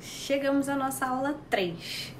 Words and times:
Chegamos 0.00 0.68
à 0.68 0.76
nossa 0.76 1.06
aula 1.06 1.34
3. 1.48 2.14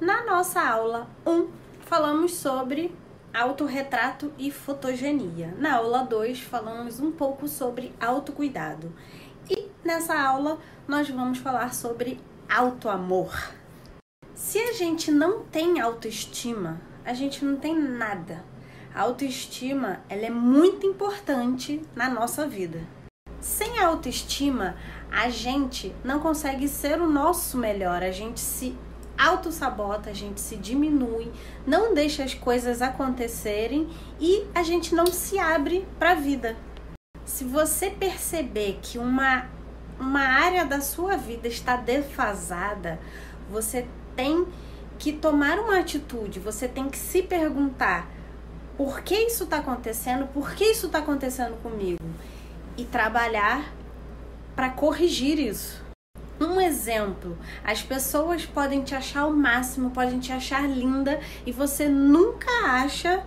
Na 0.00 0.24
nossa 0.24 0.60
aula 0.60 1.08
1, 1.26 1.48
falamos 1.80 2.34
sobre 2.34 2.94
autorretrato 3.32 4.32
e 4.38 4.50
fotogenia. 4.50 5.54
Na 5.58 5.76
aula 5.76 6.04
2, 6.04 6.40
falamos 6.40 7.00
um 7.00 7.10
pouco 7.10 7.48
sobre 7.48 7.94
autocuidado. 8.00 8.92
E 9.50 9.68
nessa 9.84 10.18
aula, 10.18 10.58
nós 10.88 11.08
vamos 11.10 11.38
falar 11.38 11.74
sobre 11.74 12.20
autoamor. 12.48 13.52
Se 14.34 14.58
a 14.58 14.72
gente 14.72 15.10
não 15.10 15.42
tem 15.44 15.80
autoestima, 15.80 16.80
a 17.04 17.12
gente 17.12 17.44
não 17.44 17.56
tem 17.56 17.78
nada. 17.78 18.44
A 18.94 19.02
autoestima, 19.02 20.00
ela 20.08 20.26
é 20.26 20.30
muito 20.30 20.86
importante 20.86 21.82
na 21.94 22.08
nossa 22.08 22.46
vida. 22.46 22.80
Sem 23.44 23.78
autoestima, 23.78 24.74
a 25.12 25.28
gente 25.28 25.94
não 26.02 26.18
consegue 26.18 26.66
ser 26.66 26.98
o 26.98 27.06
nosso 27.06 27.58
melhor, 27.58 28.02
a 28.02 28.10
gente 28.10 28.40
se 28.40 28.74
auto-sabota, 29.18 30.08
a 30.08 30.14
gente 30.14 30.40
se 30.40 30.56
diminui, 30.56 31.30
não 31.66 31.92
deixa 31.92 32.24
as 32.24 32.32
coisas 32.32 32.80
acontecerem 32.80 33.86
e 34.18 34.46
a 34.54 34.62
gente 34.62 34.94
não 34.94 35.04
se 35.08 35.38
abre 35.38 35.86
para 35.98 36.12
a 36.12 36.14
vida. 36.14 36.56
Se 37.26 37.44
você 37.44 37.90
perceber 37.90 38.78
que 38.80 38.96
uma, 38.96 39.46
uma 40.00 40.22
área 40.22 40.64
da 40.64 40.80
sua 40.80 41.14
vida 41.14 41.46
está 41.46 41.76
defasada, 41.76 42.98
você 43.50 43.86
tem 44.16 44.46
que 44.98 45.12
tomar 45.12 45.58
uma 45.58 45.80
atitude, 45.80 46.40
você 46.40 46.66
tem 46.66 46.88
que 46.88 46.96
se 46.96 47.20
perguntar 47.22 48.08
por 48.74 49.02
que 49.02 49.14
isso 49.14 49.44
está 49.44 49.58
acontecendo, 49.58 50.26
por 50.28 50.52
que 50.54 50.64
isso 50.64 50.86
está 50.86 51.00
acontecendo 51.00 51.60
comigo 51.62 51.98
e 52.76 52.84
trabalhar 52.84 53.72
para 54.54 54.70
corrigir 54.70 55.38
isso. 55.38 55.82
Um 56.40 56.60
exemplo, 56.60 57.38
as 57.62 57.82
pessoas 57.82 58.44
podem 58.44 58.82
te 58.82 58.94
achar 58.94 59.26
o 59.26 59.32
máximo, 59.32 59.90
podem 59.90 60.18
te 60.18 60.32
achar 60.32 60.68
linda 60.68 61.20
e 61.46 61.52
você 61.52 61.88
nunca 61.88 62.50
acha 62.66 63.24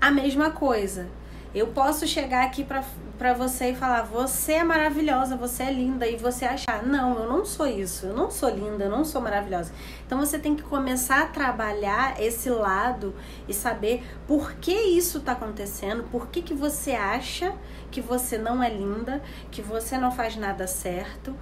a 0.00 0.10
mesma 0.10 0.50
coisa. 0.50 1.08
Eu 1.54 1.68
posso 1.68 2.06
chegar 2.06 2.44
aqui 2.44 2.64
para 2.64 3.34
você 3.34 3.70
e 3.70 3.74
falar: 3.74 4.02
você 4.02 4.54
é 4.54 4.64
maravilhosa, 4.64 5.36
você 5.36 5.64
é 5.64 5.72
linda, 5.72 6.08
e 6.08 6.16
você 6.16 6.46
achar: 6.46 6.82
não, 6.82 7.18
eu 7.18 7.28
não 7.28 7.44
sou 7.44 7.66
isso, 7.66 8.06
eu 8.06 8.14
não 8.14 8.30
sou 8.30 8.48
linda, 8.48 8.84
eu 8.84 8.90
não 8.90 9.04
sou 9.04 9.20
maravilhosa. 9.20 9.70
Então 10.06 10.18
você 10.18 10.38
tem 10.38 10.56
que 10.56 10.62
começar 10.62 11.22
a 11.22 11.26
trabalhar 11.26 12.18
esse 12.20 12.48
lado 12.48 13.14
e 13.46 13.52
saber 13.52 14.02
por 14.26 14.54
que 14.54 14.72
isso 14.72 15.18
está 15.18 15.32
acontecendo, 15.32 16.04
por 16.10 16.28
que, 16.28 16.40
que 16.40 16.54
você 16.54 16.92
acha 16.92 17.54
que 17.92 18.00
você 18.00 18.38
não 18.38 18.62
é 18.62 18.70
linda, 18.70 19.22
que 19.50 19.62
você 19.62 19.98
não 19.98 20.10
faz 20.10 20.34
nada 20.34 20.66
certo 20.66 21.36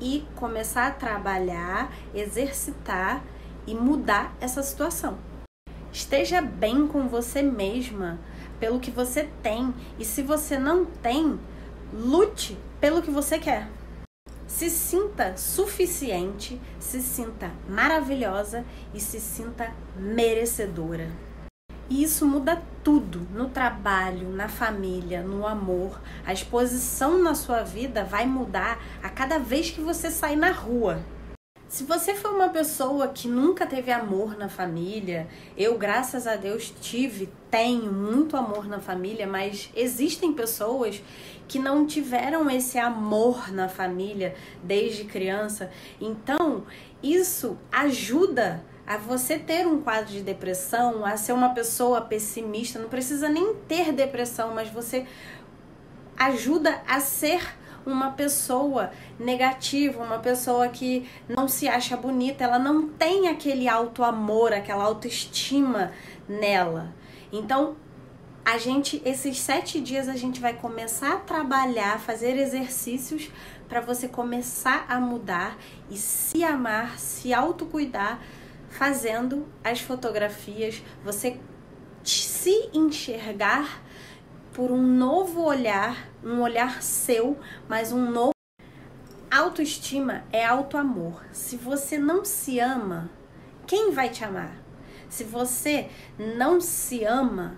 e 0.00 0.24
começar 0.36 0.86
a 0.86 0.90
trabalhar, 0.92 1.92
exercitar 2.14 3.24
e 3.66 3.74
mudar 3.74 4.36
essa 4.40 4.62
situação. 4.62 5.18
Esteja 5.90 6.42
bem 6.42 6.86
com 6.86 7.08
você 7.08 7.40
mesma 7.40 8.20
pelo 8.60 8.78
que 8.78 8.90
você 8.90 9.28
tem. 9.42 9.72
E 9.98 10.04
se 10.04 10.22
você 10.22 10.58
não 10.58 10.84
tem, 10.84 11.40
lute 11.92 12.58
pelo 12.80 13.00
que 13.00 13.10
você 13.10 13.38
quer. 13.38 13.68
Se 14.46 14.68
sinta 14.68 15.36
suficiente, 15.36 16.60
se 16.78 17.00
sinta 17.00 17.50
maravilhosa 17.68 18.64
e 18.92 19.00
se 19.00 19.18
sinta 19.18 19.72
merecedora. 19.96 21.10
E 21.88 22.02
isso 22.02 22.26
muda 22.26 22.62
tudo 22.84 23.26
no 23.32 23.48
trabalho, 23.48 24.28
na 24.28 24.46
família, 24.46 25.22
no 25.22 25.46
amor. 25.46 25.98
A 26.26 26.34
exposição 26.34 27.20
na 27.20 27.34
sua 27.34 27.62
vida 27.62 28.04
vai 28.04 28.26
mudar 28.26 28.78
a 29.02 29.08
cada 29.08 29.38
vez 29.38 29.70
que 29.70 29.80
você 29.80 30.10
sair 30.10 30.36
na 30.36 30.52
rua. 30.52 31.02
Se 31.66 31.82
você 31.82 32.14
for 32.14 32.32
uma 32.32 32.50
pessoa 32.50 33.08
que 33.08 33.26
nunca 33.26 33.66
teve 33.66 33.90
amor 33.90 34.36
na 34.36 34.48
família, 34.48 35.26
eu, 35.56 35.76
graças 35.76 36.26
a 36.26 36.36
Deus, 36.36 36.72
tive, 36.80 37.28
tenho 37.50 37.90
muito 37.90 38.36
amor 38.36 38.68
na 38.68 38.78
família, 38.78 39.26
mas 39.26 39.70
existem 39.74 40.32
pessoas 40.32 41.02
que 41.48 41.58
não 41.58 41.84
tiveram 41.86 42.48
esse 42.48 42.78
amor 42.78 43.50
na 43.50 43.68
família 43.68 44.36
desde 44.62 45.04
criança. 45.04 45.70
Então, 46.00 46.64
isso 47.02 47.58
ajuda 47.72 48.62
a 48.86 48.96
você 48.96 49.38
ter 49.38 49.66
um 49.66 49.80
quadro 49.80 50.12
de 50.12 50.20
depressão, 50.20 51.04
a 51.04 51.16
ser 51.16 51.32
uma 51.32 51.50
pessoa 51.50 52.00
pessimista. 52.00 52.78
Não 52.78 52.88
precisa 52.88 53.28
nem 53.28 53.54
ter 53.68 53.92
depressão, 53.92 54.54
mas 54.54 54.68
você 54.68 55.06
ajuda 56.16 56.82
a 56.86 57.00
ser 57.00 57.40
uma 57.86 58.12
pessoa 58.12 58.90
negativa, 59.18 60.02
uma 60.02 60.18
pessoa 60.18 60.68
que 60.68 61.08
não 61.28 61.46
se 61.48 61.68
acha 61.68 61.96
bonita, 61.96 62.44
ela 62.44 62.58
não 62.58 62.88
tem 62.88 63.28
aquele 63.28 63.68
auto 63.68 64.02
amor, 64.02 64.52
aquela 64.52 64.84
autoestima 64.84 65.92
nela. 66.28 66.94
Então, 67.32 67.76
a 68.44 68.58
gente, 68.58 69.00
esses 69.04 69.38
sete 69.38 69.80
dias, 69.80 70.08
a 70.08 70.16
gente 70.16 70.40
vai 70.40 70.54
começar 70.54 71.14
a 71.14 71.16
trabalhar, 71.16 71.98
fazer 71.98 72.36
exercícios 72.36 73.30
para 73.68 73.80
você 73.80 74.06
começar 74.06 74.84
a 74.88 75.00
mudar 75.00 75.56
e 75.90 75.96
se 75.96 76.44
amar, 76.44 76.98
se 76.98 77.32
autocuidar, 77.32 78.20
fazendo 78.74 79.46
as 79.62 79.80
fotografias, 79.80 80.82
você 81.04 81.38
se 82.02 82.70
enxergar 82.74 83.80
por 84.52 84.72
um 84.72 84.82
novo 84.82 85.42
olhar, 85.42 86.08
um 86.24 86.40
olhar 86.40 86.82
seu, 86.82 87.38
mas 87.68 87.92
um 87.92 88.10
novo. 88.10 88.32
Autoestima 89.30 90.24
é 90.32 90.44
autoamor. 90.44 91.24
Se 91.32 91.56
você 91.56 91.98
não 91.98 92.24
se 92.24 92.58
ama, 92.58 93.10
quem 93.64 93.92
vai 93.92 94.08
te 94.08 94.24
amar? 94.24 94.56
Se 95.08 95.22
você 95.22 95.88
não 96.18 96.60
se 96.60 97.04
ama, 97.04 97.56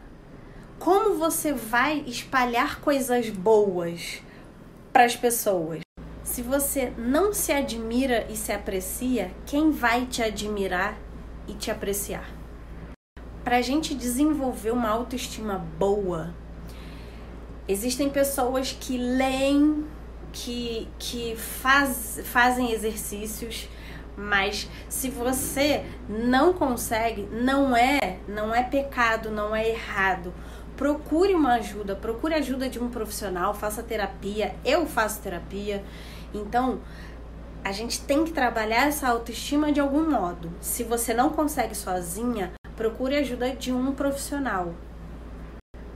como 0.79 1.15
você 1.15 1.53
vai 1.53 2.05
espalhar 2.07 2.81
coisas 2.81 3.31
boas 3.31 4.23
para 4.93 5.05
as 5.05 5.17
pessoas? 5.17 5.81
Se 6.23 6.43
você 6.43 6.93
não 6.99 7.33
se 7.33 7.53
admira 7.53 8.27
e 8.29 8.37
se 8.37 8.53
aprecia, 8.53 9.35
quem 9.47 9.71
vai 9.71 10.05
te 10.05 10.23
admirar 10.23 11.06
e 11.47 11.55
te 11.55 11.71
apreciar? 11.71 12.29
Para 13.45 13.59
a 13.59 13.63
gente 13.63 13.95
desenvolver 13.95 14.73
uma 14.73 14.89
autoestima 14.89 15.59
boa, 15.79 16.35
Existem 17.69 18.09
pessoas 18.09 18.77
que 18.79 18.97
leem, 18.97 19.85
que, 20.33 20.89
que 21.01 21.35
faz, 21.35 22.21
fazem 22.25 22.71
exercícios, 22.71 23.69
mas 24.17 24.69
se 24.89 25.11
você 25.11 25.85
não 26.09 26.53
consegue, 26.53 27.23
não 27.23 27.77
é, 27.77 28.19
não 28.29 28.55
é 28.55 28.63
pecado, 28.63 29.33
não 29.33 29.55
é 29.55 29.69
errado. 29.69 30.33
Procure 30.77 31.35
uma 31.35 31.55
ajuda, 31.55 31.97
procure 31.97 32.35
a 32.35 32.39
ajuda 32.39 32.69
de 32.69 32.79
um 32.79 32.89
profissional, 32.89 33.53
faça 33.53 33.83
terapia. 33.83 34.55
Eu 34.65 34.87
faço 34.87 35.21
terapia. 35.21 35.83
Então, 36.33 36.81
a 37.67 37.73
gente 37.73 38.01
tem 38.03 38.25
que 38.25 38.31
trabalhar 38.31 38.87
essa 38.87 39.09
autoestima 39.09 39.73
de 39.73 39.81
algum 39.81 40.09
modo. 40.09 40.53
Se 40.61 40.85
você 40.85 41.13
não 41.13 41.31
consegue 41.31 41.75
sozinha, 41.75 42.53
procure 42.77 43.17
ajuda 43.17 43.57
de 43.57 43.73
um 43.73 43.91
profissional. 43.91 44.73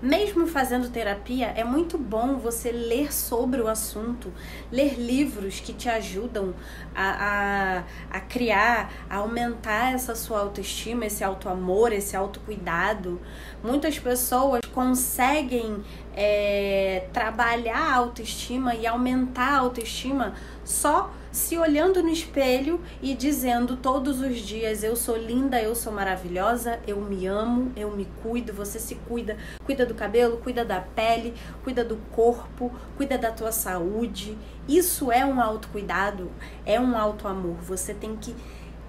Mesmo 0.03 0.49
fazendo 0.49 0.91
terapia, 0.91 1.53
é 1.55 1.63
muito 1.63 1.97
bom 1.97 2.39
você 2.39 2.73
ler 2.73 3.13
sobre 3.13 3.61
o 3.61 3.69
assunto, 3.69 4.33
ler 4.73 4.99
livros 4.99 5.61
que 5.61 5.73
te 5.73 5.89
ajudam 5.89 6.55
a, 6.93 7.85
a, 8.11 8.17
a 8.17 8.21
criar, 8.21 8.93
a 9.09 9.19
aumentar 9.19 9.95
essa 9.95 10.17
sua 10.17 10.41
autoestima, 10.41 11.07
esse 11.07 11.23
autoamor, 11.23 11.93
esse 11.93 12.17
autocuidado. 12.17 13.21
Muitas 13.63 13.97
pessoas 13.97 14.63
conseguem 14.75 15.85
é, 16.17 17.07
trabalhar 17.13 17.93
a 17.93 17.95
autoestima 17.95 18.75
e 18.75 18.89
aumentar 18.89 19.53
a 19.53 19.59
autoestima 19.59 20.35
só 20.65 21.13
se 21.33 21.57
olhando 21.57 22.03
no 22.03 22.09
espelho 22.09 22.81
e 23.01 23.15
dizendo 23.15 23.77
todos 23.77 24.21
os 24.21 24.39
dias: 24.39 24.83
Eu 24.83 24.97
sou 24.97 25.17
linda, 25.17 25.61
eu 25.61 25.75
sou 25.75 25.93
maravilhosa, 25.93 26.81
eu 26.87 27.01
me 27.01 27.27
amo, 27.27 27.73
eu 27.77 27.91
me 27.91 28.07
cuido. 28.23 28.53
Você 28.53 28.79
se 28.79 28.97
cuida, 28.97 29.37
cuida 29.65 29.87
do 29.87 29.95
cabelo, 29.95 30.39
cuida 30.39 30.65
da 30.65 30.81
pele, 30.81 31.35
cuida 31.63 31.85
do 31.85 31.97
corpo, 32.11 32.73
cuida 32.97 33.17
da 33.17 33.31
tua 33.31 33.53
saúde. 33.53 34.37
Isso 34.69 35.11
é 35.13 35.25
um 35.25 35.41
autocuidado, 35.41 36.31
é 36.67 36.81
um 36.81 36.97
autoamor. 36.97 37.57
Você 37.63 37.95
tem 37.95 38.17
que 38.17 38.35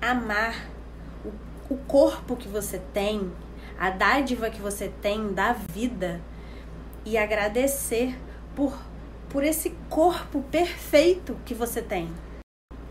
amar 0.02 0.68
o, 1.24 1.74
o 1.74 1.78
corpo 1.78 2.36
que 2.36 2.48
você 2.48 2.80
tem, 2.94 3.32
a 3.80 3.92
dádiva 3.92 4.50
que 4.50 4.62
você 4.62 4.92
tem 5.02 5.34
da 5.34 5.54
vida 5.54 6.20
e 7.06 7.18
agradecer 7.18 8.18
por, 8.56 8.78
por 9.30 9.44
esse 9.44 9.72
corpo 9.90 10.42
perfeito 10.52 11.38
que 11.46 11.54
você 11.54 11.82
tem. 11.82 12.12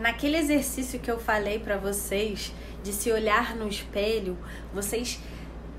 Naquele 0.00 0.38
exercício 0.38 0.98
que 0.98 1.10
eu 1.10 1.18
falei 1.18 1.58
para 1.58 1.76
vocês 1.76 2.54
de 2.82 2.90
se 2.90 3.12
olhar 3.12 3.54
no 3.54 3.68
espelho, 3.68 4.38
vocês 4.72 5.20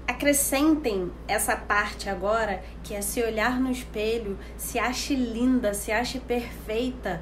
acrescentem 0.08 1.12
essa 1.28 1.56
parte 1.56 2.08
agora, 2.08 2.64
que 2.84 2.94
é 2.94 3.02
se 3.02 3.20
olhar 3.24 3.60
no 3.60 3.72
espelho, 3.72 4.38
se 4.56 4.78
ache 4.78 5.16
linda, 5.16 5.74
se 5.74 5.92
ache 5.92 6.20
perfeita 6.20 7.20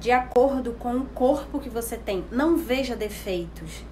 de 0.00 0.10
acordo 0.10 0.72
com 0.72 0.96
o 0.96 1.06
corpo 1.06 1.60
que 1.60 1.70
você 1.70 1.96
tem. 1.96 2.24
Não 2.32 2.56
veja 2.56 2.96
defeitos. 2.96 3.84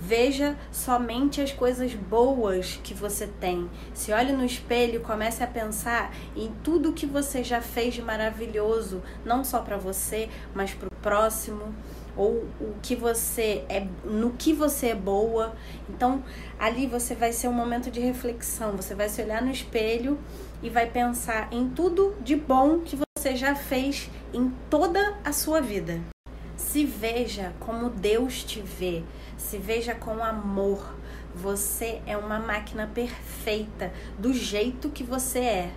Veja 0.00 0.56
somente 0.72 1.42
as 1.42 1.52
coisas 1.52 1.92
boas 1.92 2.80
que 2.82 2.94
você 2.94 3.26
tem. 3.26 3.68
Se 3.92 4.12
olhe 4.12 4.32
no 4.32 4.46
espelho, 4.46 5.02
comece 5.02 5.44
a 5.44 5.46
pensar 5.46 6.14
em 6.34 6.50
tudo 6.64 6.94
que 6.94 7.04
você 7.04 7.44
já 7.44 7.60
fez 7.60 7.92
de 7.92 8.00
maravilhoso, 8.00 9.02
não 9.26 9.44
só 9.44 9.60
para 9.60 9.76
você, 9.76 10.30
mas 10.54 10.72
para 10.72 10.87
próximo, 11.02 11.74
ou 12.16 12.48
o 12.60 12.74
que 12.82 12.96
você 12.96 13.64
é, 13.68 13.86
no 14.04 14.32
que 14.32 14.52
você 14.52 14.88
é 14.88 14.94
boa. 14.94 15.54
Então, 15.88 16.22
ali 16.58 16.86
você 16.86 17.14
vai 17.14 17.32
ser 17.32 17.46
um 17.46 17.52
momento 17.52 17.90
de 17.90 18.00
reflexão. 18.00 18.76
Você 18.76 18.94
vai 18.94 19.08
se 19.08 19.22
olhar 19.22 19.40
no 19.40 19.50
espelho 19.50 20.18
e 20.60 20.68
vai 20.68 20.90
pensar 20.90 21.48
em 21.52 21.68
tudo 21.68 22.16
de 22.20 22.34
bom 22.34 22.80
que 22.80 22.98
você 23.16 23.36
já 23.36 23.54
fez 23.54 24.10
em 24.34 24.50
toda 24.68 25.16
a 25.24 25.32
sua 25.32 25.60
vida. 25.60 26.00
Se 26.56 26.84
veja 26.84 27.52
como 27.60 27.88
Deus 27.88 28.42
te 28.42 28.60
vê, 28.60 29.04
se 29.36 29.56
veja 29.58 29.94
com 29.94 30.22
amor. 30.22 30.96
Você 31.34 32.02
é 32.04 32.16
uma 32.16 32.40
máquina 32.40 32.90
perfeita 32.92 33.92
do 34.18 34.32
jeito 34.32 34.88
que 34.88 35.04
você 35.04 35.38
é. 35.38 35.72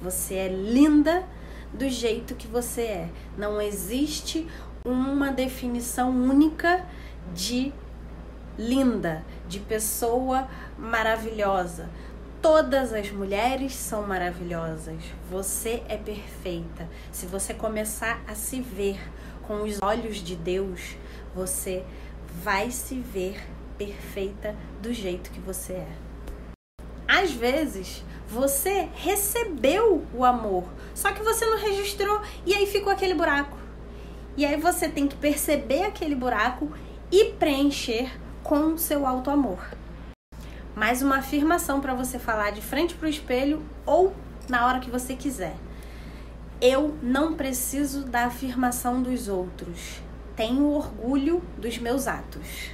Você 0.00 0.34
é 0.34 0.48
linda 0.48 1.28
do 1.72 1.88
jeito 1.88 2.34
que 2.34 2.46
você 2.46 2.82
é. 2.82 3.08
Não 3.36 3.60
existe 3.60 4.46
uma 4.84 5.30
definição 5.30 6.10
única 6.10 6.84
de 7.34 7.72
linda, 8.58 9.24
de 9.48 9.60
pessoa 9.60 10.48
maravilhosa. 10.78 11.88
Todas 12.40 12.92
as 12.92 13.10
mulheres 13.10 13.74
são 13.74 14.06
maravilhosas. 14.06 15.00
Você 15.30 15.82
é 15.88 15.96
perfeita. 15.96 16.88
Se 17.12 17.24
você 17.26 17.54
começar 17.54 18.20
a 18.26 18.34
se 18.34 18.60
ver 18.60 18.98
com 19.46 19.62
os 19.62 19.80
olhos 19.80 20.16
de 20.16 20.34
Deus, 20.34 20.96
você 21.34 21.84
vai 22.42 22.70
se 22.70 22.96
ver 22.96 23.40
perfeita 23.78 24.56
do 24.80 24.92
jeito 24.92 25.30
que 25.30 25.40
você 25.40 25.74
é. 25.74 25.88
Às 27.06 27.30
vezes, 27.30 28.02
você 28.32 28.88
recebeu 28.94 30.06
o 30.14 30.24
amor, 30.24 30.64
só 30.94 31.12
que 31.12 31.22
você 31.22 31.44
não 31.44 31.58
registrou 31.58 32.22
e 32.46 32.54
aí 32.54 32.66
ficou 32.66 32.90
aquele 32.90 33.12
buraco. 33.12 33.58
E 34.38 34.46
aí 34.46 34.58
você 34.58 34.88
tem 34.88 35.06
que 35.06 35.14
perceber 35.14 35.82
aquele 35.82 36.14
buraco 36.14 36.72
e 37.10 37.26
preencher 37.32 38.10
com 38.42 38.72
o 38.72 38.78
seu 38.78 39.06
alto 39.06 39.28
amor. 39.28 39.62
Mais 40.74 41.02
uma 41.02 41.18
afirmação 41.18 41.82
para 41.82 41.92
você 41.92 42.18
falar 42.18 42.52
de 42.52 42.62
frente 42.62 42.94
para 42.94 43.06
o 43.06 43.10
espelho 43.10 43.62
ou 43.84 44.14
na 44.48 44.66
hora 44.66 44.80
que 44.80 44.90
você 44.90 45.14
quiser. 45.14 45.54
Eu 46.58 46.96
não 47.02 47.34
preciso 47.34 48.02
da 48.02 48.24
afirmação 48.24 49.02
dos 49.02 49.28
outros. 49.28 50.00
Tenho 50.34 50.70
orgulho 50.70 51.42
dos 51.58 51.76
meus 51.76 52.08
atos. 52.08 52.70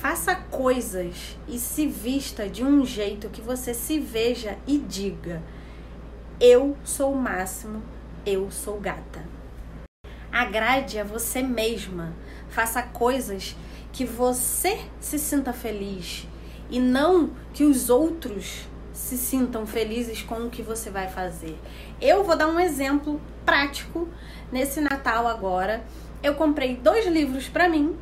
Faça 0.00 0.36
coisas 0.36 1.36
e 1.48 1.58
se 1.58 1.84
vista 1.84 2.48
de 2.48 2.62
um 2.62 2.86
jeito 2.86 3.28
que 3.28 3.40
você 3.40 3.74
se 3.74 3.98
veja 3.98 4.56
e 4.64 4.78
diga: 4.78 5.42
Eu 6.38 6.76
sou 6.84 7.12
o 7.12 7.20
máximo, 7.20 7.82
eu 8.24 8.48
sou 8.48 8.78
gata. 8.78 9.24
Agrade 10.30 11.00
a 11.00 11.04
você 11.04 11.42
mesma. 11.42 12.12
Faça 12.48 12.80
coisas 12.80 13.56
que 13.92 14.04
você 14.04 14.78
se 15.00 15.18
sinta 15.18 15.52
feliz 15.52 16.28
e 16.70 16.78
não 16.78 17.30
que 17.52 17.64
os 17.64 17.90
outros 17.90 18.68
se 18.92 19.18
sintam 19.18 19.66
felizes 19.66 20.22
com 20.22 20.46
o 20.46 20.50
que 20.50 20.62
você 20.62 20.90
vai 20.90 21.08
fazer. 21.08 21.58
Eu 22.00 22.22
vou 22.22 22.36
dar 22.36 22.46
um 22.46 22.60
exemplo 22.60 23.20
prático 23.44 24.06
nesse 24.52 24.80
Natal 24.80 25.26
agora. 25.26 25.82
Eu 26.22 26.36
comprei 26.36 26.76
dois 26.76 27.04
livros 27.04 27.48
para 27.48 27.68
mim, 27.68 27.96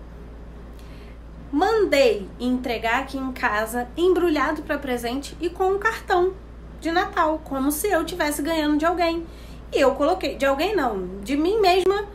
mandei 1.56 2.28
entregar 2.38 3.00
aqui 3.00 3.16
em 3.16 3.32
casa, 3.32 3.88
embrulhado 3.96 4.60
para 4.60 4.76
presente 4.76 5.34
e 5.40 5.48
com 5.48 5.72
um 5.72 5.78
cartão 5.78 6.34
de 6.82 6.92
Natal, 6.92 7.40
como 7.42 7.72
se 7.72 7.88
eu 7.88 8.04
tivesse 8.04 8.42
ganhando 8.42 8.76
de 8.76 8.84
alguém. 8.84 9.26
E 9.72 9.80
eu 9.80 9.94
coloquei 9.94 10.36
de 10.36 10.44
alguém 10.44 10.76
não, 10.76 11.18
de 11.22 11.34
mim 11.34 11.58
mesma 11.58 12.06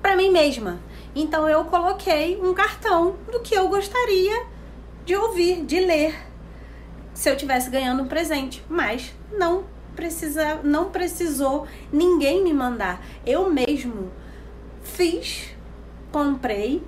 para 0.00 0.16
mim 0.16 0.30
mesma. 0.30 0.80
Então 1.14 1.46
eu 1.46 1.66
coloquei 1.66 2.40
um 2.42 2.54
cartão 2.54 3.16
do 3.30 3.40
que 3.40 3.54
eu 3.54 3.68
gostaria 3.68 4.46
de 5.04 5.14
ouvir, 5.14 5.66
de 5.66 5.78
ler 5.78 6.14
se 7.12 7.28
eu 7.28 7.36
tivesse 7.36 7.68
ganhando 7.68 8.04
um 8.04 8.08
presente, 8.08 8.64
mas 8.70 9.14
não 9.30 9.64
precisa, 9.94 10.60
não 10.64 10.88
precisou 10.88 11.66
ninguém 11.92 12.42
me 12.42 12.54
mandar. 12.54 13.04
Eu 13.26 13.50
mesmo 13.50 14.10
fiz, 14.82 15.54
comprei, 16.10 16.82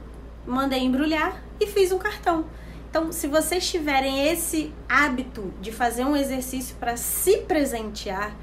mandei 0.47 0.81
embrulhar 0.81 1.43
e 1.61 1.67
fiz 1.67 1.93
um 1.93 1.99
cartão. 1.99 2.47
Então, 2.89 3.11
se 3.11 3.27
vocês 3.27 3.69
tiverem 3.71 4.29
esse 4.29 4.73
hábito 4.89 5.53
de 5.61 5.73
fazer 5.73 6.05
um 6.05 6.15
exercício 6.15 6.77
para 6.77 6.97
se 6.97 7.39
presentear, 7.39 8.37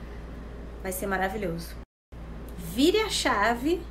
vai 0.82 0.92
ser 0.92 1.06
maravilhoso. 1.06 1.76
Vire 2.58 3.00
a 3.00 3.10
chave 3.10 3.82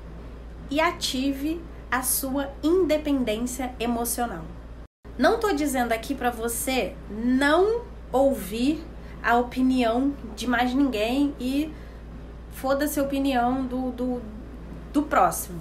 e 0.71 0.81
ative 0.81 1.61
a 1.91 2.03
sua 2.03 2.51
independência 2.63 3.73
emocional. 3.79 4.45
Não 5.17 5.37
estou 5.37 5.55
dizendo 5.55 5.93
aqui 5.93 6.15
para 6.15 6.31
você 6.31 6.95
não 7.11 7.83
ouvir 8.13 8.85
a 9.23 9.37
opinião 9.37 10.15
de 10.37 10.47
mais 10.47 10.73
ninguém 10.75 11.35
e 11.41 11.73
foda-se 12.53 12.99
a 12.99 13.03
opinião 13.03 13.67
do, 13.67 13.91
do, 13.91 14.23
do 14.93 15.03
próximo. 15.03 15.61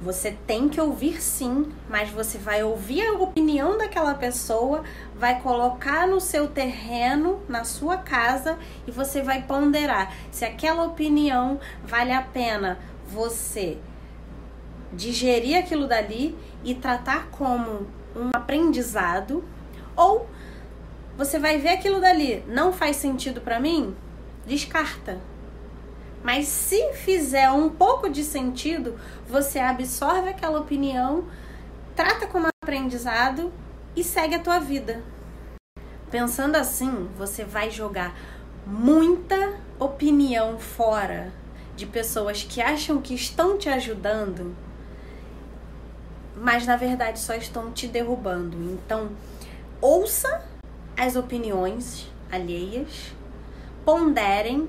Você 0.00 0.36
tem 0.46 0.68
que 0.68 0.80
ouvir 0.80 1.22
sim, 1.22 1.72
mas 1.88 2.10
você 2.10 2.36
vai 2.36 2.62
ouvir 2.62 3.06
a 3.06 3.12
opinião 3.12 3.78
daquela 3.78 4.14
pessoa, 4.14 4.82
vai 5.14 5.40
colocar 5.40 6.06
no 6.06 6.20
seu 6.20 6.48
terreno, 6.48 7.40
na 7.48 7.64
sua 7.64 7.96
casa 7.96 8.58
e 8.86 8.90
você 8.90 9.22
vai 9.22 9.42
ponderar 9.42 10.12
se 10.30 10.44
aquela 10.44 10.84
opinião 10.84 11.58
vale 11.84 12.12
a 12.12 12.20
pena 12.20 12.78
você 13.06 13.78
digerir 14.92 15.58
aquilo 15.58 15.86
dali 15.86 16.36
e 16.62 16.74
tratar 16.74 17.28
como 17.30 17.86
um 18.16 18.30
aprendizado, 18.32 19.44
ou 19.96 20.28
você 21.16 21.38
vai 21.38 21.58
ver 21.58 21.70
aquilo 21.70 22.00
dali, 22.00 22.44
não 22.46 22.72
faz 22.72 22.96
sentido 22.96 23.40
para 23.40 23.60
mim, 23.60 23.94
descarta. 24.46 25.20
Mas 26.24 26.48
se 26.48 26.92
fizer 26.94 27.48
um 27.50 27.70
pouco 27.70 28.10
de 28.10 28.24
sentido, 28.24 28.98
você 29.28 29.60
absorve 29.60 30.30
aquela 30.30 30.58
opinião, 30.58 31.26
trata 31.94 32.26
como 32.26 32.48
aprendizado 32.60 33.52
e 33.94 34.02
segue 34.02 34.34
a 34.34 34.40
tua 34.40 34.58
vida. 34.58 35.04
Pensando 36.10 36.56
assim, 36.56 37.08
você 37.16 37.44
vai 37.44 37.70
jogar 37.70 38.18
muita 38.66 39.54
opinião 39.78 40.58
fora 40.58 41.32
de 41.76 41.86
pessoas 41.86 42.42
que 42.42 42.60
acham 42.60 43.00
que 43.00 43.14
estão 43.14 43.56
te 43.56 43.68
ajudando 43.68 44.56
mas 46.36 46.66
na 46.66 46.76
verdade 46.76 47.18
só 47.20 47.34
estão 47.34 47.70
te 47.70 47.86
derrubando. 47.86 48.56
Então, 48.72 49.10
ouça 49.80 50.44
as 50.96 51.16
opiniões 51.16 52.10
alheias, 52.30 53.14
ponderem 53.84 54.68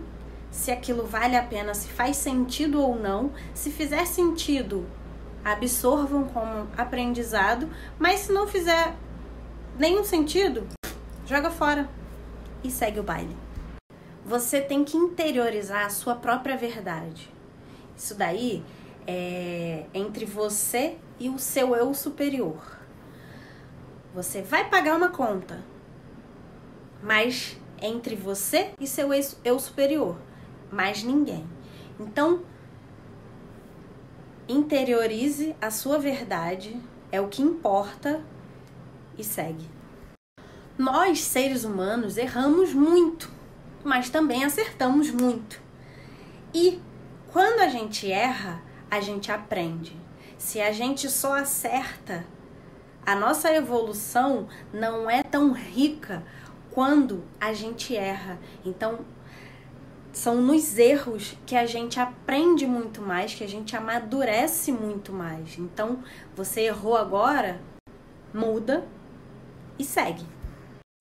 se 0.55 0.71
aquilo 0.71 1.05
vale 1.05 1.35
a 1.35 1.43
pena, 1.43 1.73
se 1.73 1.89
faz 1.89 2.15
sentido 2.15 2.81
ou 2.81 2.97
não. 2.97 3.31
Se 3.53 3.69
fizer 3.69 4.05
sentido, 4.07 4.87
absorvam 5.43 6.23
como 6.29 6.67
aprendizado, 6.77 7.69
mas 7.99 8.21
se 8.21 8.31
não 8.31 8.47
fizer 8.47 8.95
nenhum 9.77 10.03
sentido, 10.03 10.65
joga 11.25 11.51
fora 11.51 11.89
e 12.63 12.71
segue 12.71 12.99
o 12.99 13.03
baile. 13.03 13.35
Você 14.25 14.61
tem 14.61 14.83
que 14.83 14.97
interiorizar 14.97 15.85
a 15.85 15.89
sua 15.89 16.15
própria 16.15 16.57
verdade. 16.57 17.29
Isso 17.95 18.15
daí 18.15 18.63
é 19.05 19.85
entre 19.93 20.25
você 20.25 20.97
e 21.19 21.29
o 21.29 21.37
seu 21.37 21.75
eu 21.75 21.93
superior. 21.93 22.79
Você 24.15 24.41
vai 24.41 24.69
pagar 24.69 24.95
uma 24.95 25.09
conta, 25.09 25.61
mas 27.03 27.59
entre 27.81 28.15
você 28.15 28.71
e 28.79 28.87
seu 28.87 29.09
eu 29.43 29.59
superior, 29.59 30.17
mais 30.71 31.03
ninguém. 31.03 31.45
Então, 31.99 32.41
interiorize 34.47 35.55
a 35.61 35.71
sua 35.71 35.97
verdade, 35.97 36.79
é 37.11 37.19
o 37.19 37.27
que 37.27 37.41
importa 37.41 38.21
e 39.17 39.23
segue. 39.23 39.69
Nós, 40.77 41.21
seres 41.21 41.63
humanos, 41.63 42.17
erramos 42.17 42.73
muito, 42.73 43.31
mas 43.83 44.09
também 44.09 44.43
acertamos 44.43 45.09
muito. 45.09 45.61
E 46.53 46.81
quando 47.31 47.61
a 47.61 47.67
gente 47.67 48.11
erra, 48.11 48.61
a 48.89 48.99
gente 48.99 49.31
aprende. 49.31 49.95
Se 50.37 50.59
a 50.59 50.71
gente 50.71 51.09
só 51.09 51.35
acerta, 51.35 52.25
a 53.05 53.15
nossa 53.15 53.53
evolução 53.53 54.47
não 54.73 55.09
é 55.09 55.23
tão 55.23 55.53
rica 55.53 56.23
quando 56.71 57.23
a 57.39 57.53
gente 57.53 57.95
erra. 57.95 58.37
Então, 58.65 58.99
São 60.15 60.41
nos 60.41 60.77
erros 60.77 61.35
que 61.45 61.57
a 61.57 61.65
gente 61.65 61.99
aprende 61.99 62.65
muito 62.65 63.01
mais, 63.01 63.35
que 63.35 63.43
a 63.43 63.47
gente 63.49 63.75
amadurece 63.75 64.71
muito 64.71 65.11
mais. 65.11 65.57
Então, 65.59 66.01
você 66.33 66.61
errou 66.61 66.95
agora, 66.95 67.59
muda 68.33 68.87
e 69.77 69.83
segue. 69.83 70.25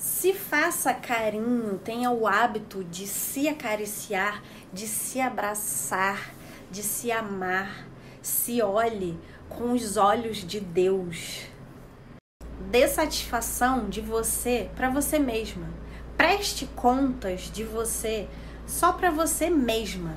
Se 0.03 0.35
faça 0.35 0.93
carinho, 0.93 1.79
tenha 1.79 2.11
o 2.11 2.27
hábito 2.27 2.83
de 2.83 3.07
se 3.07 3.47
acariciar, 3.47 4.43
de 4.73 4.89
se 4.89 5.21
abraçar, 5.21 6.35
de 6.69 6.83
se 6.83 7.13
amar. 7.13 7.87
Se 8.21 8.61
olhe 8.63 9.17
com 9.49 9.75
os 9.75 9.97
olhos 9.97 10.39
de 10.39 10.59
Deus. 10.59 11.47
Dê 12.69 12.89
satisfação 12.89 13.89
de 13.89 14.01
você 14.01 14.69
para 14.75 14.91
você 14.91 15.21
mesma. 15.21 15.69
Preste 16.17 16.67
contas 16.75 17.43
de 17.43 17.63
você 17.63 18.29
só 18.75 18.93
para 18.93 19.09
você 19.09 19.49
mesma. 19.49 20.17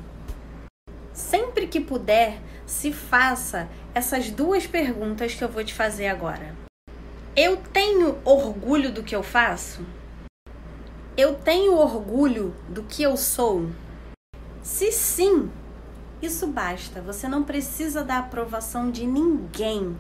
Sempre 1.14 1.68
que 1.68 1.80
puder, 1.80 2.42
se 2.66 2.92
faça 2.92 3.70
essas 3.94 4.32
duas 4.32 4.66
perguntas 4.66 5.36
que 5.36 5.44
eu 5.44 5.48
vou 5.48 5.64
te 5.64 5.76
fazer 5.76 6.08
agora. 6.08 6.56
Eu 7.36 7.58
tenho 7.58 8.18
orgulho 8.26 8.92
do 8.92 9.04
que 9.04 9.16
eu 9.16 9.22
faço? 9.22 9.86
Eu 11.16 11.36
tenho 11.36 11.76
orgulho 11.76 12.56
do 12.68 12.82
que 12.82 13.04
eu 13.04 13.16
sou? 13.16 13.70
Se 14.64 14.92
sim, 14.92 15.52
isso 16.20 16.48
basta. 16.48 17.00
Você 17.00 17.28
não 17.28 17.44
precisa 17.44 18.04
da 18.04 18.18
aprovação 18.18 18.90
de 18.90 19.06
ninguém 19.06 19.96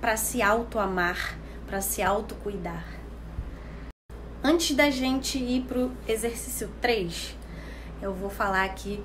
para 0.00 0.16
se 0.16 0.40
auto-amar, 0.40 1.38
para 1.66 1.82
se 1.82 2.00
auto-cuidar. 2.02 2.86
Antes 4.42 4.74
da 4.74 4.88
gente 4.88 5.36
ir 5.36 5.64
para 5.64 5.78
o 5.78 5.92
exercício 6.08 6.70
3, 6.80 7.35
eu 8.00 8.12
vou 8.12 8.30
falar 8.30 8.64
aqui. 8.64 9.02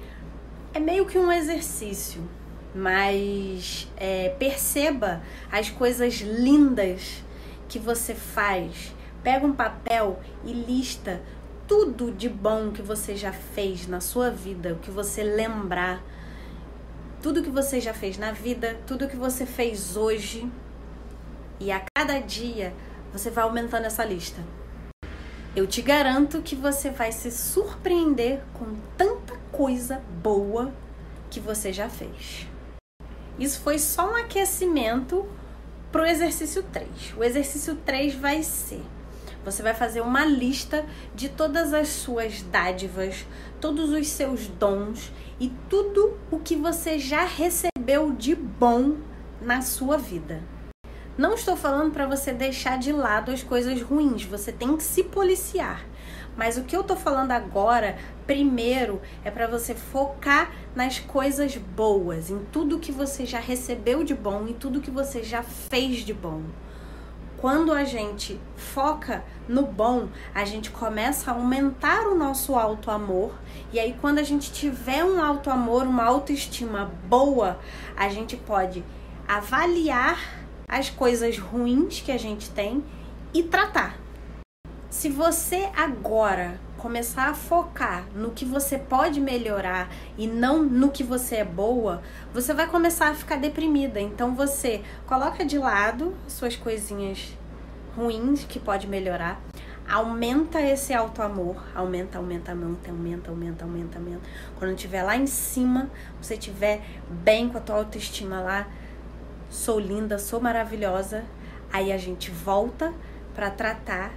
É 0.73 0.79
meio 0.79 1.05
que 1.05 1.17
um 1.17 1.31
exercício, 1.31 2.27
mas 2.73 3.89
é, 3.97 4.29
perceba 4.39 5.21
as 5.51 5.69
coisas 5.69 6.15
lindas 6.21 7.23
que 7.67 7.79
você 7.79 8.15
faz. 8.15 8.93
Pega 9.23 9.45
um 9.45 9.53
papel 9.53 10.19
e 10.43 10.53
lista 10.53 11.21
tudo 11.67 12.11
de 12.11 12.27
bom 12.27 12.71
que 12.71 12.81
você 12.81 13.15
já 13.15 13.31
fez 13.31 13.87
na 13.87 14.01
sua 14.01 14.29
vida, 14.29 14.73
o 14.73 14.79
que 14.79 14.91
você 14.91 15.23
lembrar, 15.23 16.03
tudo 17.21 17.43
que 17.43 17.49
você 17.49 17.79
já 17.79 17.93
fez 17.93 18.17
na 18.17 18.31
vida, 18.31 18.79
tudo 18.85 19.07
que 19.07 19.15
você 19.15 19.45
fez 19.45 19.95
hoje. 19.95 20.51
E 21.59 21.71
a 21.71 21.81
cada 21.95 22.19
dia 22.19 22.73
você 23.13 23.29
vai 23.29 23.43
aumentando 23.43 23.85
essa 23.85 24.03
lista. 24.03 24.41
Eu 25.55 25.67
te 25.67 25.81
garanto 25.81 26.41
que 26.41 26.55
você 26.55 26.89
vai 26.89 27.11
se 27.11 27.29
surpreender 27.29 28.41
com 28.53 28.75
tanta 28.97 29.35
coisa 29.51 30.01
boa 30.21 30.73
que 31.29 31.39
você 31.39 31.73
já 31.73 31.89
fez. 31.89 32.47
Isso 33.37 33.59
foi 33.59 33.77
só 33.77 34.11
um 34.11 34.15
aquecimento 34.15 35.25
para 35.91 36.03
o 36.03 36.05
exercício 36.05 36.63
3. 36.63 37.15
O 37.17 37.23
exercício 37.23 37.75
3 37.75 38.15
vai 38.15 38.43
ser 38.43 38.81
você 39.43 39.63
vai 39.63 39.73
fazer 39.73 40.01
uma 40.01 40.23
lista 40.23 40.85
de 41.15 41.27
todas 41.27 41.73
as 41.73 41.87
suas 41.87 42.43
dádivas, 42.43 43.25
todos 43.59 43.89
os 43.89 44.07
seus 44.07 44.47
dons 44.47 45.11
e 45.39 45.51
tudo 45.69 46.17
o 46.29 46.39
que 46.39 46.55
você 46.55 46.99
já 46.99 47.25
recebeu 47.25 48.11
de 48.11 48.35
bom 48.35 48.97
na 49.41 49.61
sua 49.61 49.97
vida. 49.97 50.43
Não 51.21 51.35
estou 51.35 51.55
falando 51.55 51.93
para 51.93 52.07
você 52.07 52.33
deixar 52.33 52.79
de 52.79 52.91
lado 52.91 53.29
as 53.29 53.43
coisas 53.43 53.79
ruins, 53.79 54.23
você 54.23 54.51
tem 54.51 54.75
que 54.75 54.81
se 54.81 55.03
policiar. 55.03 55.85
Mas 56.35 56.57
o 56.57 56.63
que 56.63 56.75
eu 56.75 56.83
tô 56.83 56.95
falando 56.95 57.29
agora, 57.29 57.95
primeiro, 58.25 58.99
é 59.23 59.29
para 59.29 59.45
você 59.45 59.75
focar 59.75 60.51
nas 60.75 60.97
coisas 60.97 61.55
boas, 61.55 62.31
em 62.31 62.39
tudo 62.51 62.79
que 62.79 62.91
você 62.91 63.23
já 63.23 63.39
recebeu 63.39 64.03
de 64.03 64.15
bom, 64.15 64.47
em 64.47 64.53
tudo 64.53 64.81
que 64.81 64.89
você 64.89 65.21
já 65.21 65.43
fez 65.43 65.97
de 65.97 66.11
bom. 66.11 66.41
Quando 67.37 67.71
a 67.71 67.83
gente 67.83 68.41
foca 68.55 69.23
no 69.47 69.61
bom, 69.61 70.07
a 70.33 70.43
gente 70.43 70.71
começa 70.71 71.29
a 71.29 71.35
aumentar 71.35 72.07
o 72.07 72.15
nosso 72.15 72.55
alto 72.55 72.89
amor. 72.89 73.35
E 73.71 73.79
aí, 73.79 73.95
quando 74.01 74.17
a 74.17 74.23
gente 74.23 74.51
tiver 74.51 75.05
um 75.05 75.23
alto 75.23 75.51
amor, 75.51 75.83
uma 75.83 76.03
autoestima 76.03 76.91
boa, 77.07 77.59
a 77.95 78.09
gente 78.09 78.35
pode 78.35 78.83
avaliar 79.27 80.40
as 80.71 80.89
coisas 80.89 81.37
ruins 81.37 81.99
que 81.99 82.13
a 82.13 82.17
gente 82.17 82.49
tem 82.49 82.81
e 83.33 83.43
tratar. 83.43 83.99
Se 84.89 85.09
você 85.09 85.69
agora 85.75 86.59
começar 86.77 87.29
a 87.29 87.33
focar 87.33 88.05
no 88.15 88.31
que 88.31 88.43
você 88.43 88.77
pode 88.77 89.21
melhorar 89.21 89.89
e 90.17 90.25
não 90.27 90.63
no 90.63 90.89
que 90.89 91.03
você 91.03 91.37
é 91.37 91.45
boa, 91.45 92.01
você 92.33 92.53
vai 92.53 92.67
começar 92.67 93.09
a 93.09 93.13
ficar 93.13 93.35
deprimida. 93.35 93.99
Então 93.99 94.33
você 94.33 94.81
coloca 95.05 95.45
de 95.45 95.57
lado 95.57 96.15
suas 96.27 96.55
coisinhas 96.55 97.37
ruins 97.95 98.45
que 98.45 98.59
pode 98.59 98.87
melhorar. 98.87 99.41
Aumenta 99.87 100.61
esse 100.61 100.93
alto 100.93 101.21
amor, 101.21 101.61
aumenta, 101.75 102.17
aumenta, 102.17 102.51
aumenta, 102.51 102.89
aumenta, 102.89 103.29
aumenta, 103.29 103.65
aumenta, 103.65 103.97
aumenta. 103.97 104.21
Quando 104.57 104.73
estiver 104.73 105.03
lá 105.03 105.17
em 105.17 105.27
cima, 105.27 105.89
você 106.21 106.35
estiver 106.35 106.81
bem 107.09 107.49
com 107.49 107.57
a 107.57 107.61
tua 107.61 107.75
autoestima 107.75 108.39
lá, 108.39 108.67
sou 109.51 109.77
linda, 109.77 110.17
sou 110.17 110.39
maravilhosa, 110.39 111.25
aí 111.71 111.91
a 111.91 111.97
gente 111.97 112.31
volta 112.31 112.93
para 113.35 113.51
tratar 113.51 114.13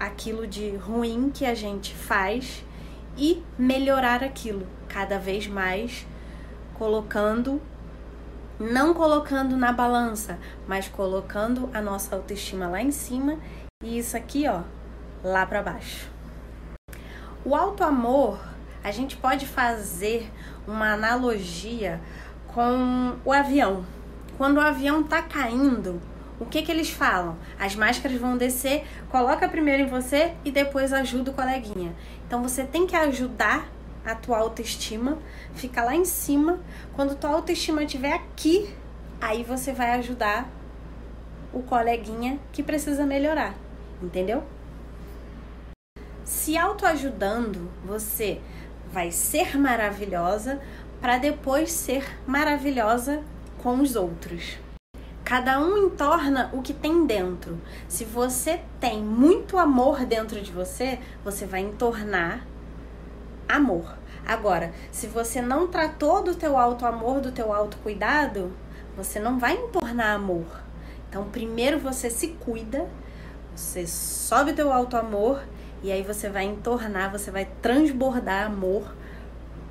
aquilo 0.00 0.46
de 0.46 0.74
ruim 0.76 1.30
que 1.30 1.44
a 1.44 1.54
gente 1.54 1.94
faz 1.94 2.64
e 3.18 3.44
melhorar 3.58 4.24
aquilo 4.24 4.66
cada 4.88 5.18
vez 5.18 5.46
mais, 5.46 6.06
colocando, 6.74 7.60
não 8.58 8.94
colocando 8.94 9.58
na 9.58 9.72
balança, 9.72 10.38
mas 10.66 10.88
colocando 10.88 11.68
a 11.74 11.82
nossa 11.82 12.16
autoestima 12.16 12.66
lá 12.66 12.80
em 12.80 12.90
cima 12.90 13.38
e 13.84 13.98
isso 13.98 14.16
aqui, 14.16 14.48
ó, 14.48 14.62
lá 15.22 15.44
para 15.44 15.62
baixo. 15.62 16.10
O 17.44 17.54
alto 17.54 17.84
amor, 17.84 18.40
a 18.82 18.90
gente 18.90 19.18
pode 19.18 19.46
fazer 19.46 20.32
uma 20.66 20.94
analogia 20.94 22.00
com 22.48 23.16
o 23.22 23.32
avião. 23.32 23.84
Quando 24.36 24.58
o 24.58 24.60
avião 24.60 25.02
tá 25.02 25.22
caindo, 25.22 26.00
o 26.38 26.44
que 26.44 26.60
que 26.60 26.70
eles 26.70 26.90
falam? 26.90 27.38
As 27.58 27.74
máscaras 27.74 28.18
vão 28.18 28.36
descer, 28.36 28.84
coloca 29.08 29.48
primeiro 29.48 29.84
em 29.84 29.86
você 29.86 30.34
e 30.44 30.50
depois 30.50 30.92
ajuda 30.92 31.30
o 31.30 31.34
coleguinha. 31.34 31.94
Então 32.26 32.42
você 32.42 32.64
tem 32.64 32.86
que 32.86 32.94
ajudar 32.94 33.66
a 34.04 34.14
tua 34.14 34.38
autoestima, 34.38 35.18
fica 35.54 35.82
lá 35.82 35.94
em 35.94 36.04
cima. 36.04 36.60
Quando 36.94 37.16
tua 37.16 37.30
autoestima 37.30 37.82
estiver 37.82 38.12
aqui, 38.12 38.74
aí 39.20 39.42
você 39.42 39.72
vai 39.72 39.92
ajudar 39.94 40.46
o 41.52 41.62
coleguinha 41.62 42.38
que 42.52 42.62
precisa 42.62 43.06
melhorar, 43.06 43.54
entendeu? 44.02 44.44
Se 46.24 46.58
autoajudando, 46.58 47.70
você 47.82 48.40
vai 48.92 49.10
ser 49.10 49.56
maravilhosa 49.56 50.60
para 51.00 51.16
depois 51.16 51.72
ser 51.72 52.04
maravilhosa 52.26 53.22
com 53.66 53.80
os 53.80 53.96
outros. 53.96 54.58
Cada 55.24 55.58
um 55.58 55.76
entorna 55.76 56.50
o 56.52 56.62
que 56.62 56.72
tem 56.72 57.04
dentro. 57.04 57.60
Se 57.88 58.04
você 58.04 58.60
tem 58.78 59.02
muito 59.02 59.58
amor 59.58 60.06
dentro 60.06 60.40
de 60.40 60.52
você, 60.52 61.00
você 61.24 61.46
vai 61.46 61.62
entornar 61.62 62.46
amor. 63.48 63.98
Agora, 64.24 64.72
se 64.92 65.08
você 65.08 65.42
não 65.42 65.66
tratou 65.66 66.22
do 66.22 66.36
teu 66.36 66.56
alto 66.56 66.86
amor, 66.86 67.20
do 67.20 67.32
teu 67.32 67.52
alto 67.52 67.76
cuidado, 67.78 68.52
você 68.96 69.18
não 69.18 69.36
vai 69.36 69.56
entornar 69.56 70.14
amor. 70.14 70.46
Então, 71.08 71.24
primeiro 71.24 71.80
você 71.80 72.08
se 72.08 72.28
cuida, 72.38 72.88
você 73.52 73.84
sobe 73.84 74.52
o 74.52 74.54
teu 74.54 74.72
alto 74.72 74.96
amor 74.96 75.42
e 75.82 75.90
aí 75.90 76.04
você 76.04 76.28
vai 76.28 76.44
entornar, 76.44 77.10
você 77.10 77.32
vai 77.32 77.48
transbordar 77.60 78.46
amor 78.46 78.94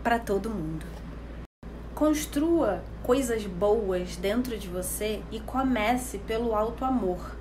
para 0.03 0.19
todo 0.19 0.49
mundo. 0.49 0.94
Construa 1.95 2.83
coisas 3.03 3.45
boas 3.45 4.17
dentro 4.17 4.57
de 4.57 4.67
você 4.67 5.23
e 5.31 5.39
comece 5.39 6.17
pelo 6.17 6.53
alto 6.53 6.83
amor. 6.83 7.37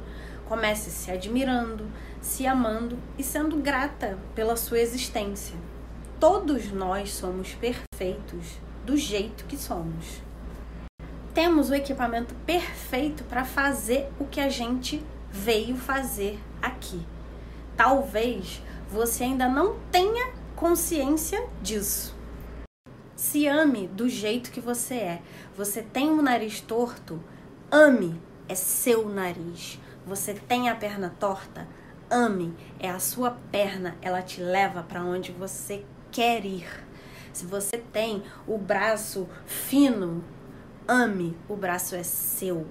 Comece 0.49 0.93
se 0.93 1.11
admirando, 1.11 1.91
se 2.21 2.47
amando 2.47 2.97
e 3.19 3.25
sendo 3.25 3.57
grata 3.57 4.17
pela 4.33 4.57
sua 4.57 4.79
existência. 4.79 5.57
Todos 6.21 6.71
nós 6.71 7.13
somos 7.13 7.53
perfeitos 7.55 8.61
do 8.87 8.97
jeito 8.97 9.45
que 9.47 9.57
somos. 9.57 10.23
Temos 11.35 11.71
o 11.71 11.75
equipamento 11.75 12.33
perfeito 12.47 13.25
para 13.25 13.45
fazer 13.45 14.09
o 14.21 14.25
que 14.25 14.39
a 14.39 14.49
gente 14.49 15.05
veio 15.33 15.77
fazer 15.77 16.39
aqui. 16.63 17.05
Talvez 17.77 18.63
você 18.89 19.25
ainda 19.25 19.49
não 19.49 19.81
tenha 19.91 20.33
consciência 20.55 21.45
disso 21.61 22.14
se 23.25 23.49
ame 23.49 23.89
do 23.89 24.07
jeito 24.07 24.51
que 24.51 24.61
você 24.61 24.97
é. 24.97 25.23
Você 25.57 25.81
tem 25.81 26.11
um 26.11 26.21
nariz 26.21 26.61
torto? 26.61 27.19
Ame, 27.71 28.21
é 28.47 28.55
seu 28.55 29.09
nariz. 29.09 29.81
Você 30.07 30.35
tem 30.35 30.69
a 30.69 30.75
perna 30.75 31.09
torta? 31.19 31.67
Ame, 32.11 32.55
é 32.79 32.91
a 32.91 32.99
sua 32.99 33.31
perna, 33.51 33.97
ela 34.03 34.21
te 34.21 34.43
leva 34.43 34.83
para 34.83 35.03
onde 35.03 35.33
você 35.33 35.87
quer 36.13 36.45
ir. 36.45 36.69
Se 37.33 37.47
você 37.47 37.79
tem 37.79 38.23
o 38.47 38.59
braço 38.59 39.27
fino, 39.47 40.23
ame, 40.87 41.35
o 41.49 41.57
braço 41.57 41.97
é 41.97 42.03
seu. 42.03 42.67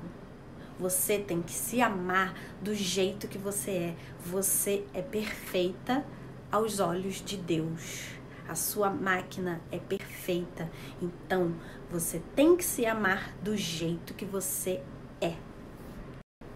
Você 0.79 1.17
tem 1.17 1.41
que 1.41 1.51
se 1.51 1.81
amar 1.81 2.36
do 2.62 2.75
jeito 2.75 3.27
que 3.27 3.39
você 3.39 3.72
é. 3.72 3.95
Você 4.24 4.86
é 4.93 5.01
perfeita 5.01 6.05
aos 6.51 6.79
olhos 6.79 7.25
de 7.25 7.38
Deus. 7.38 8.22
A 8.47 8.55
sua 8.55 8.89
máquina 8.89 9.62
é 9.71 9.79
perfeita. 9.79 10.69
Então, 11.01 11.55
você 11.89 12.21
tem 12.35 12.55
que 12.57 12.63
se 12.63 12.85
amar 12.85 13.33
do 13.41 13.55
jeito 13.55 14.13
que 14.13 14.25
você 14.25 14.81
é. 15.21 15.35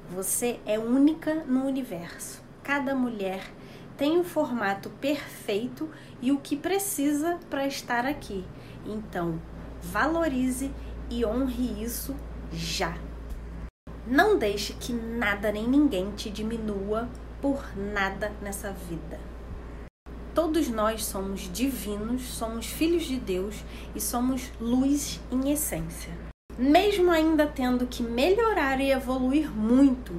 Você 0.10 0.60
é 0.66 0.78
única 0.78 1.36
no 1.46 1.66
universo. 1.66 2.44
Cada 2.64 2.94
mulher 2.94 3.42
tem 3.98 4.18
um 4.18 4.24
formato 4.24 4.90
perfeito 4.90 5.90
e 6.22 6.32
o 6.32 6.40
que 6.40 6.56
precisa 6.56 7.40
para 7.50 7.66
estar 7.66 8.06
aqui. 8.06 8.46
Então, 8.86 9.42
valorize 9.82 10.72
e 11.10 11.26
honre 11.26 11.84
isso 11.84 12.16
já. 12.52 12.98
Não 14.06 14.38
deixe 14.38 14.74
que 14.74 14.94
nada 14.94 15.52
nem 15.52 15.68
ninguém 15.68 16.12
te 16.12 16.30
diminua 16.30 17.10
por 17.42 17.76
nada 17.76 18.32
nessa 18.42 18.72
vida. 18.72 19.20
Todos 20.38 20.70
nós 20.70 21.04
somos 21.04 21.52
divinos, 21.52 22.22
somos 22.22 22.68
filhos 22.68 23.06
de 23.06 23.18
Deus 23.18 23.56
e 23.96 24.00
somos 24.00 24.52
luz 24.62 25.20
em 25.32 25.50
essência. 25.50 26.14
Mesmo 26.56 27.10
ainda 27.10 27.48
tendo 27.48 27.88
que 27.88 28.04
melhorar 28.04 28.80
e 28.80 28.92
evoluir 28.92 29.50
muito, 29.50 30.14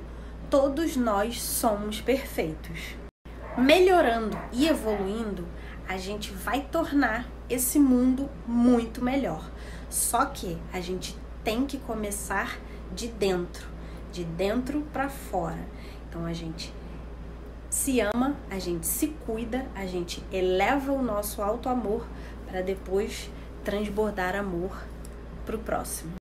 todos 0.51 0.97
nós 0.97 1.41
somos 1.41 2.01
perfeitos. 2.01 2.97
Melhorando 3.57 4.37
e 4.53 4.67
evoluindo, 4.67 5.47
a 5.87 5.97
gente 5.97 6.33
vai 6.33 6.63
tornar 6.63 7.29
esse 7.49 7.79
mundo 7.79 8.29
muito 8.45 9.01
melhor. 9.01 9.49
Só 9.89 10.25
que 10.27 10.59
a 10.73 10.81
gente 10.81 11.17
tem 11.45 11.65
que 11.65 11.79
começar 11.79 12.59
de 12.93 13.07
dentro, 13.07 13.69
de 14.11 14.25
dentro 14.25 14.81
para 14.93 15.09
fora. 15.09 15.65
Então 16.09 16.27
a 16.27 16.33
gente 16.33 16.75
se 17.71 18.01
ama, 18.01 18.37
a 18.51 18.59
gente 18.59 18.87
se 18.87 19.09
cuida, 19.27 19.67
a 19.75 19.85
gente 19.87 20.23
eleva 20.33 20.93
o 20.93 21.03
nosso 21.03 21.43
alto 21.43 21.69
amor 21.69 22.07
para 22.47 22.63
depois 22.63 23.31
transbordar 23.63 24.35
amor 24.35 24.77
para 25.45 25.57
o 25.57 25.59
próximo. 25.59 26.15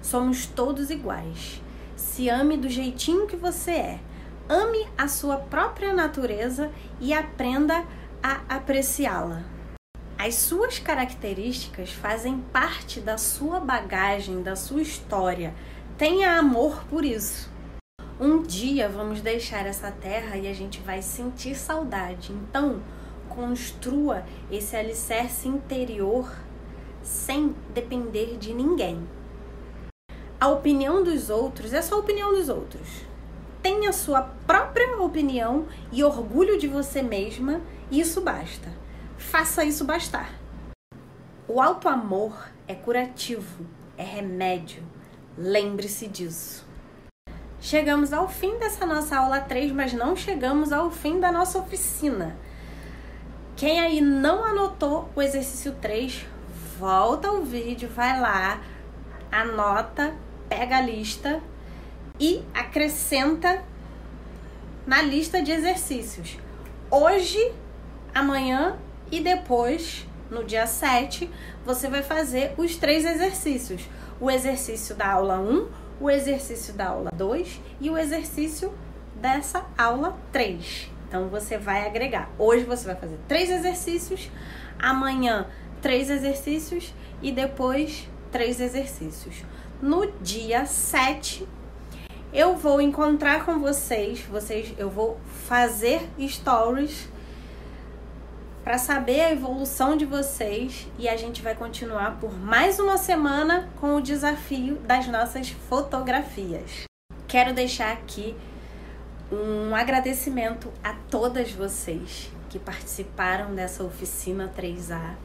Somos 0.00 0.46
todos 0.46 0.90
iguais. 0.90 1.60
Se 1.96 2.28
ame 2.28 2.56
do 2.56 2.68
jeitinho 2.68 3.26
que 3.26 3.36
você 3.36 3.70
é. 3.72 4.00
Ame 4.48 4.86
a 4.96 5.08
sua 5.08 5.36
própria 5.36 5.92
natureza 5.92 6.70
e 7.00 7.12
aprenda 7.12 7.84
a 8.22 8.40
apreciá-la. 8.48 9.42
As 10.18 10.36
suas 10.36 10.78
características 10.78 11.90
fazem 11.90 12.38
parte 12.52 13.00
da 13.00 13.18
sua 13.18 13.58
bagagem, 13.58 14.42
da 14.42 14.54
sua 14.54 14.82
história. 14.82 15.52
Tenha 15.98 16.38
amor 16.38 16.84
por 16.84 17.04
isso. 17.04 17.50
Um 18.24 18.40
dia 18.40 18.88
vamos 18.88 19.20
deixar 19.20 19.66
essa 19.66 19.90
terra 19.90 20.36
e 20.36 20.46
a 20.46 20.52
gente 20.52 20.78
vai 20.78 21.02
sentir 21.02 21.56
saudade. 21.56 22.32
Então, 22.32 22.80
construa 23.28 24.24
esse 24.48 24.76
alicerce 24.76 25.48
interior 25.48 26.32
sem 27.02 27.52
depender 27.74 28.38
de 28.38 28.54
ninguém. 28.54 29.04
A 30.38 30.46
opinião 30.46 31.02
dos 31.02 31.30
outros 31.30 31.72
é 31.72 31.82
só 31.82 31.96
a 31.96 31.98
opinião 31.98 32.32
dos 32.32 32.48
outros. 32.48 32.86
Tenha 33.60 33.92
sua 33.92 34.22
própria 34.22 34.96
opinião 34.98 35.66
e 35.90 36.04
orgulho 36.04 36.56
de 36.56 36.68
você 36.68 37.02
mesma, 37.02 37.60
e 37.90 37.98
isso 37.98 38.20
basta. 38.20 38.72
Faça 39.18 39.64
isso 39.64 39.84
bastar. 39.84 40.32
O 41.48 41.60
alto 41.60 41.88
amor 41.88 42.52
é 42.68 42.74
curativo, 42.76 43.66
é 43.98 44.04
remédio. 44.04 44.84
Lembre-se 45.36 46.06
disso. 46.06 46.70
Chegamos 47.64 48.12
ao 48.12 48.28
fim 48.28 48.58
dessa 48.58 48.84
nossa 48.84 49.16
aula 49.16 49.40
3, 49.40 49.70
mas 49.70 49.92
não 49.92 50.16
chegamos 50.16 50.72
ao 50.72 50.90
fim 50.90 51.20
da 51.20 51.30
nossa 51.30 51.60
oficina. 51.60 52.36
Quem 53.54 53.80
aí 53.80 54.00
não 54.00 54.44
anotou 54.44 55.08
o 55.14 55.22
exercício 55.22 55.70
3, 55.80 56.26
volta 56.76 57.30
o 57.30 57.44
vídeo, 57.44 57.88
vai 57.88 58.18
lá, 58.18 58.60
anota, 59.30 60.12
pega 60.48 60.78
a 60.78 60.80
lista 60.80 61.40
e 62.18 62.42
acrescenta 62.52 63.62
na 64.84 65.00
lista 65.00 65.40
de 65.40 65.52
exercícios. 65.52 66.36
Hoje, 66.90 67.54
amanhã 68.12 68.76
e 69.08 69.20
depois, 69.20 70.04
no 70.28 70.42
dia 70.42 70.66
7, 70.66 71.30
você 71.64 71.88
vai 71.88 72.02
fazer 72.02 72.54
os 72.56 72.74
três 72.74 73.04
exercícios. 73.04 73.88
O 74.20 74.28
exercício 74.28 74.96
da 74.96 75.12
aula 75.12 75.38
1, 75.38 75.68
o 76.02 76.10
exercício 76.10 76.74
da 76.74 76.88
aula 76.88 77.10
2 77.14 77.60
e 77.80 77.88
o 77.88 77.96
exercício 77.96 78.74
dessa 79.14 79.64
aula 79.78 80.18
3. 80.32 80.90
Então 81.06 81.28
você 81.28 81.56
vai 81.56 81.86
agregar. 81.86 82.28
Hoje 82.36 82.64
você 82.64 82.86
vai 82.86 82.96
fazer 82.96 83.18
três 83.28 83.48
exercícios, 83.48 84.28
amanhã 84.80 85.46
três 85.80 86.10
exercícios 86.10 86.92
e 87.22 87.30
depois 87.30 88.08
três 88.32 88.60
exercícios. 88.60 89.44
No 89.80 90.10
dia 90.20 90.66
7, 90.66 91.46
eu 92.32 92.56
vou 92.56 92.80
encontrar 92.80 93.44
com 93.44 93.60
vocês, 93.60 94.22
vocês 94.22 94.74
eu 94.76 94.90
vou 94.90 95.20
fazer 95.46 96.08
stories 96.26 97.11
para 98.64 98.78
saber 98.78 99.20
a 99.20 99.32
evolução 99.32 99.96
de 99.96 100.04
vocês 100.04 100.86
e 100.98 101.08
a 101.08 101.16
gente 101.16 101.42
vai 101.42 101.54
continuar 101.54 102.18
por 102.20 102.32
mais 102.32 102.78
uma 102.78 102.96
semana 102.96 103.68
com 103.80 103.96
o 103.96 104.00
desafio 104.00 104.76
das 104.76 105.08
nossas 105.08 105.50
fotografias. 105.50 106.84
Quero 107.26 107.52
deixar 107.52 107.92
aqui 107.92 108.36
um 109.32 109.74
agradecimento 109.74 110.72
a 110.84 110.94
todas 111.10 111.50
vocês 111.50 112.30
que 112.48 112.58
participaram 112.58 113.54
dessa 113.54 113.82
oficina 113.82 114.52
3A. 114.56 115.16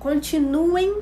Continuem 0.00 1.00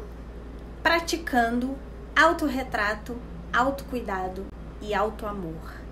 praticando 0.83 1.76
autorretrato, 2.14 3.16
autocuidado 3.52 4.46
e 4.83 4.92
autoamor. 4.92 5.87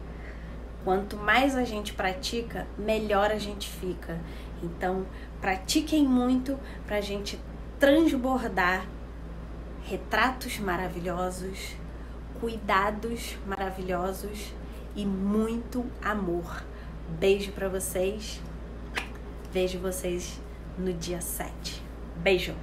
Quanto 0.84 1.16
mais 1.16 1.56
a 1.56 1.64
gente 1.64 1.94
pratica, 1.94 2.66
melhor 2.76 3.30
a 3.30 3.38
gente 3.38 3.70
fica. 3.70 4.20
Então, 4.64 5.06
pratiquem 5.40 6.06
muito 6.06 6.58
para 6.86 6.96
a 6.96 7.00
gente 7.00 7.38
transbordar 7.78 8.86
retratos 9.84 10.58
maravilhosos, 10.58 11.76
cuidados 12.40 13.36
maravilhosos 13.46 14.52
e 14.96 15.04
muito 15.04 15.84
amor. 16.02 16.64
Beijo 17.18 17.52
para 17.52 17.68
vocês. 17.68 18.40
Vejo 19.52 19.78
vocês 19.78 20.40
no 20.78 20.92
dia 20.92 21.20
7. 21.20 21.82
Beijo. 22.16 22.54